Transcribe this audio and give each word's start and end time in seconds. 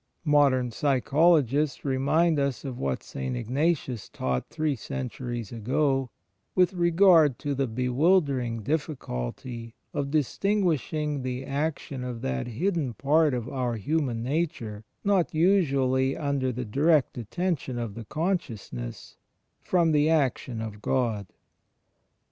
Modem 0.25 0.71
psychologists 0.71 1.85
remind 1.85 2.39
us 2.39 2.65
of 2.65 2.79
what 2.79 3.03
St. 3.03 3.37
Ignatius 3.37 4.09
taught 4.09 4.49
three 4.49 4.75
centuries 4.75 5.51
ago, 5.51 6.09
with 6.55 6.73
regard 6.73 7.37
to 7.37 7.53
the 7.53 7.67
bewildering 7.67 8.63
difficulty 8.63 9.75
of 9.93 10.07
distin 10.07 10.63
guishing 10.63 11.21
the 11.21 11.45
action 11.45 12.03
of 12.03 12.23
that 12.23 12.47
hidden 12.47 12.95
part 12.95 13.35
of 13.35 13.47
our 13.47 13.77
hiunan 13.77 14.23
nature 14.23 14.83
not 15.03 15.35
usually 15.35 16.17
under 16.17 16.51
the 16.51 16.65
direct 16.65 17.15
attention 17.15 17.77
of 17.77 17.93
the 17.93 18.05
consciousness, 18.05 19.17
from 19.61 19.91
the 19.91 20.09
action 20.09 20.61
of 20.61 20.81
God. 20.81 21.27